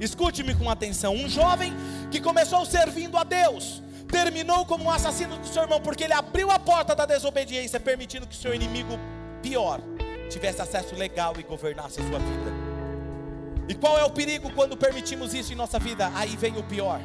[0.00, 1.72] Escute-me com atenção: um jovem
[2.10, 6.50] que começou servindo a Deus, terminou como um assassino do seu irmão, porque ele abriu
[6.50, 8.98] a porta da desobediência, permitindo que seu inimigo
[9.42, 9.80] pior
[10.30, 12.50] tivesse acesso legal e governasse a sua vida.
[13.68, 16.10] E qual é o perigo quando permitimos isso em nossa vida?
[16.14, 17.00] Aí vem o pior.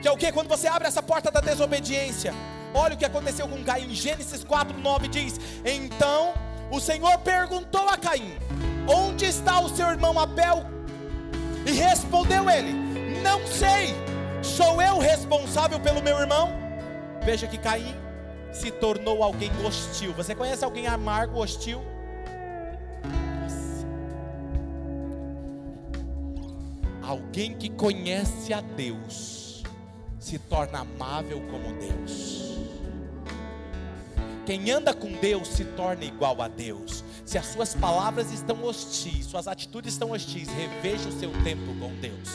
[0.00, 0.32] Que é o que?
[0.32, 2.32] Quando você abre essa porta da desobediência.
[2.72, 3.94] Olha o que aconteceu com Caim.
[3.94, 6.32] Gênesis 4, 9 diz: Então
[6.70, 8.36] o Senhor perguntou a Caim:
[8.88, 10.79] Onde está o seu irmão Abel?
[11.70, 12.72] E respondeu ele:
[13.22, 13.94] Não sei,
[14.42, 16.50] sou eu responsável pelo meu irmão?
[17.24, 17.94] Veja que Caim
[18.52, 20.12] se tornou alguém hostil.
[20.14, 21.80] Você conhece alguém amargo, hostil?
[27.00, 29.62] Alguém que conhece a Deus
[30.18, 32.49] se torna amável como Deus.
[34.46, 37.04] Quem anda com Deus se torna igual a Deus.
[37.24, 41.94] Se as suas palavras estão hostis, suas atitudes estão hostis, reveja o seu tempo com
[42.00, 42.28] Deus.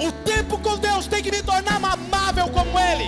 [0.00, 3.04] O tempo com Deus tem que me tornar amável como Ele,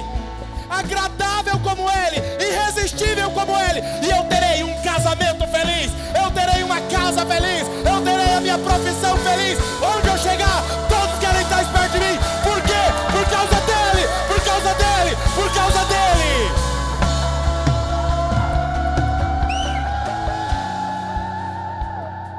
[0.68, 6.80] agradável como Ele, irresistível como Ele, e eu terei um casamento feliz, eu terei uma
[6.82, 9.58] casa feliz, eu terei a minha profissão feliz.
[9.82, 12.31] Onde eu chegar, todos querem estar perto de mim.
[15.34, 16.72] Por causa dele.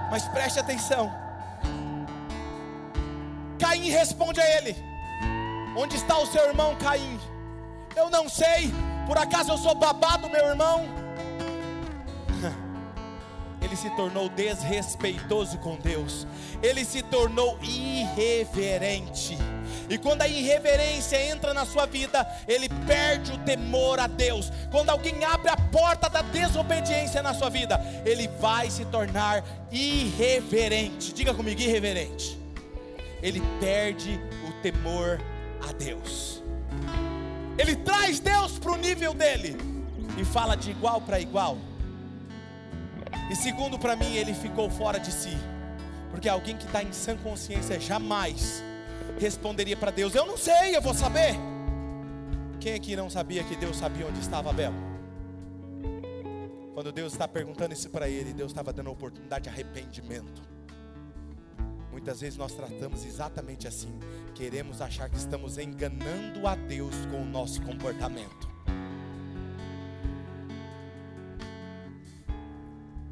[0.10, 1.12] Mas preste atenção.
[3.60, 4.76] Caim responde a ele:
[5.76, 7.20] Onde está o seu irmão Caim?
[7.96, 8.72] Eu não sei,
[9.08, 10.86] por acaso eu sou babado, meu irmão?
[13.62, 16.28] Ele se tornou desrespeitoso com Deus,
[16.62, 19.38] ele se tornou irreverente.
[19.90, 24.52] E quando a irreverência entra na sua vida, ele perde o temor a Deus.
[24.72, 31.14] Quando alguém abre a porta da desobediência na sua vida, ele vai se tornar irreverente.
[31.14, 32.40] Diga comigo, irreverente.
[33.22, 35.22] Ele perde o temor
[35.68, 36.42] a Deus.
[37.58, 39.58] Ele traz Deus para o nível dele
[40.18, 41.58] e fala de igual para igual.
[43.30, 45.38] E segundo para mim, ele ficou fora de si,
[46.12, 48.64] porque alguém que está em sã consciência jamais
[49.20, 51.36] responderia para Deus: Eu não sei, eu vou saber.
[52.60, 54.74] Quem aqui não sabia que Deus sabia onde estava Abel?
[56.74, 60.42] Quando Deus está perguntando isso para ele, Deus estava dando a oportunidade de arrependimento.
[61.92, 64.00] Muitas vezes nós tratamos exatamente assim.
[64.34, 68.52] Queremos achar que estamos enganando a Deus com o nosso comportamento.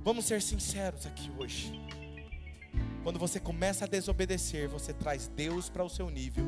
[0.04, 1.80] Vamos ser sinceros aqui hoje.
[3.04, 6.46] Quando você começa a desobedecer, você traz Deus para o seu nível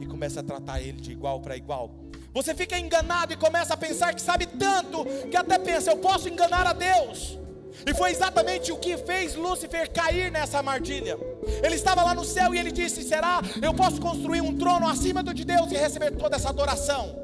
[0.00, 1.94] e começa a tratar Ele de igual para igual.
[2.34, 6.28] Você fica enganado e começa a pensar que sabe tanto que até pensa, eu posso
[6.28, 7.38] enganar a Deus.
[7.86, 11.16] E foi exatamente o que fez Lúcifer cair nessa armadilha.
[11.62, 15.22] Ele estava lá no céu e ele disse: Será eu posso construir um trono acima
[15.22, 17.22] do de Deus e receber toda essa adoração?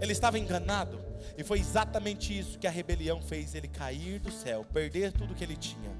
[0.00, 1.02] Ele estava enganado.
[1.38, 5.42] E foi exatamente isso que a rebelião fez ele cair do céu, perder tudo que
[5.42, 5.90] ele tinha.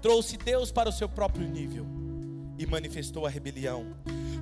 [0.00, 1.86] Trouxe Deus para o seu próprio nível
[2.58, 3.86] e manifestou a rebelião.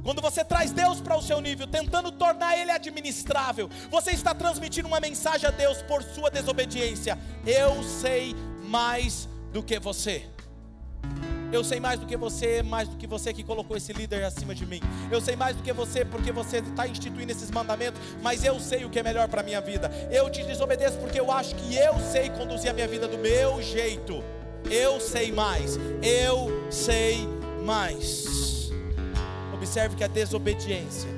[0.02, 4.86] Quando você traz Deus para o seu nível, tentando tornar ele administrável, você está transmitindo
[4.86, 7.18] uma mensagem a Deus por sua desobediência.
[7.46, 8.36] Eu sei
[8.66, 10.26] mais do que você.
[11.50, 14.54] Eu sei mais do que você, mais do que você que colocou esse líder acima
[14.54, 14.80] de mim.
[15.10, 18.84] Eu sei mais do que você porque você está instituindo esses mandamentos, mas eu sei
[18.84, 19.90] o que é melhor para a minha vida.
[20.10, 23.62] Eu te desobedeço porque eu acho que eu sei conduzir a minha vida do meu
[23.62, 24.22] jeito.
[24.70, 25.78] Eu sei mais.
[26.02, 27.26] Eu sei
[27.64, 28.70] mais.
[29.52, 31.08] Observe que a desobediência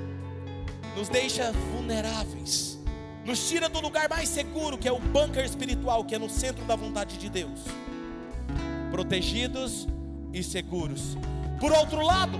[0.97, 2.78] nos deixa vulneráveis,
[3.24, 6.64] nos tira do lugar mais seguro, que é o bunker espiritual, que é no centro
[6.64, 7.61] da vontade de Deus,
[8.90, 9.86] protegidos
[10.32, 11.16] e seguros.
[11.61, 12.38] Por outro lado,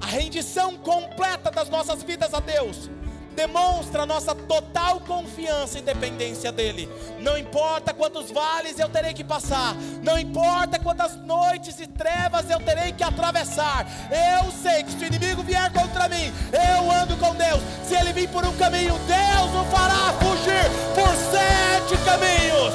[0.00, 2.90] a rendição completa das nossas vidas a Deus
[3.34, 6.88] demonstra nossa total confiança e dependência dEle.
[7.20, 12.60] Não importa quantos vales eu terei que passar, não importa quantas noites e trevas eu
[12.60, 17.34] terei que atravessar, eu sei que se o inimigo vier contra mim, eu ando com
[17.34, 17.60] Deus.
[17.86, 20.64] Se ele vir por um caminho, Deus o fará fugir
[20.94, 22.74] por sete caminhos.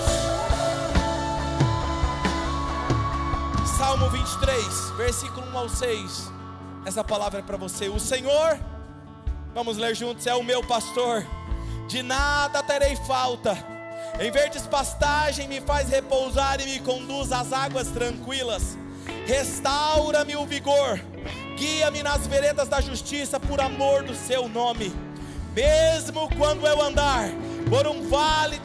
[3.77, 6.31] Salmo 23, versículo 1 ao 6.
[6.85, 7.87] Essa palavra é para você.
[7.87, 8.59] O Senhor
[9.53, 10.27] Vamos ler juntos.
[10.27, 11.25] É o meu pastor,
[11.87, 13.57] de nada terei falta.
[14.19, 18.77] Em verdes pastagem me faz repousar e me conduz às águas tranquilas.
[19.25, 20.99] Restaura-me o vigor,
[21.57, 24.93] guia-me nas veredas da justiça por amor do seu nome.
[25.55, 27.29] Mesmo quando eu andar
[27.69, 28.59] por um vale,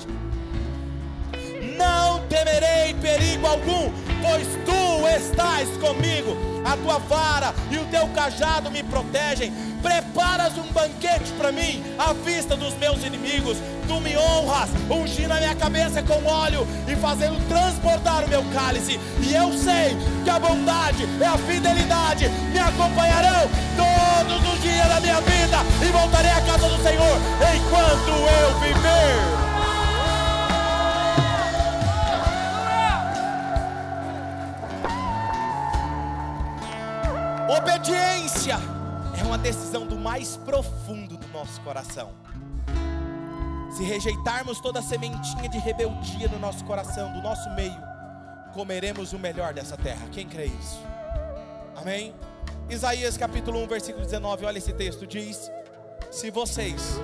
[1.76, 3.90] não temerei perigo algum,
[4.22, 6.53] pois tu estás comigo.
[6.64, 9.52] A tua vara e o teu cajado me protegem
[9.82, 13.58] preparas um banquete para mim à vista dos meus inimigos.
[13.86, 18.98] Tu me honras, ungindo a minha cabeça com óleo e fazendo transbordar o meu cálice.
[19.20, 19.94] E eu sei
[20.24, 25.92] que a bondade e a fidelidade me acompanharão todos os dias da minha vida e
[25.92, 27.18] voltarei à casa do Senhor
[27.54, 29.43] enquanto eu viver.
[37.48, 38.56] Obediência
[39.20, 42.12] é uma decisão do mais profundo do nosso coração.
[43.70, 47.76] Se rejeitarmos toda a sementinha de rebeldia no nosso coração, do nosso meio,
[48.54, 50.06] comeremos o melhor dessa terra.
[50.10, 50.80] Quem crê isso?
[51.76, 52.14] Amém?
[52.70, 55.50] Isaías capítulo 1, versículo 19, olha esse texto: diz:
[56.10, 56.98] Se vocês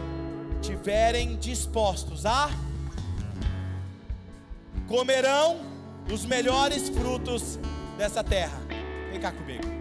[0.62, 2.48] tiverem dispostos a
[4.88, 5.60] comerão
[6.10, 7.58] os melhores frutos
[7.98, 8.58] dessa terra.
[9.10, 9.79] Vem cá comigo.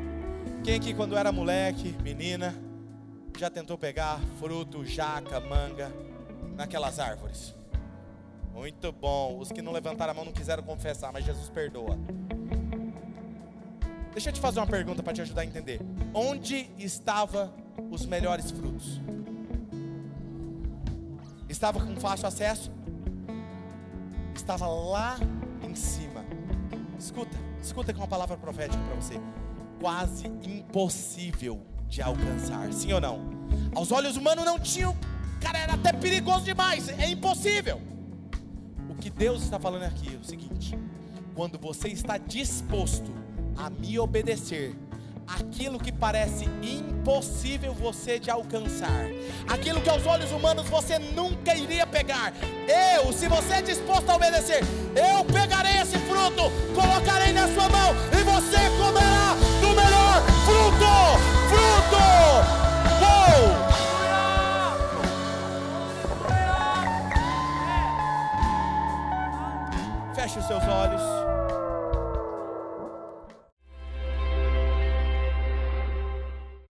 [0.70, 2.54] Quem aqui, quando era moleque, menina,
[3.40, 5.92] já tentou pegar fruto, jaca, manga
[6.56, 7.56] naquelas árvores?
[8.54, 9.40] Muito bom.
[9.40, 11.98] Os que não levantaram a mão não quiseram confessar, mas Jesus perdoa.
[14.12, 15.82] Deixa eu te fazer uma pergunta para te ajudar a entender.
[16.14, 17.52] Onde estavam
[17.90, 19.02] os melhores frutos?
[21.50, 22.72] Estava com fácil acesso?
[24.36, 25.18] Estava lá
[25.68, 26.24] em cima.
[27.00, 29.20] Escuta, escuta com uma palavra profética para você
[29.80, 33.22] quase impossível de alcançar, sim ou não?
[33.74, 34.96] Aos olhos humanos não tinham,
[35.40, 37.82] cara, era até perigoso demais, é impossível.
[38.90, 40.78] O que Deus está falando aqui é o seguinte:
[41.34, 43.12] quando você está disposto
[43.58, 44.76] a me obedecer,
[45.28, 49.06] aquilo que parece impossível você de alcançar,
[49.48, 52.34] aquilo que aos olhos humanos você nunca iria pegar.
[52.68, 54.62] Eu, se você é disposto a obedecer,
[54.96, 59.49] eu pegarei esse fruto, colocarei na sua mão e você comerá
[60.50, 60.96] fruto,
[61.50, 62.06] fruto.
[63.06, 63.44] Uou!
[70.16, 71.39] Feche os seus olhos.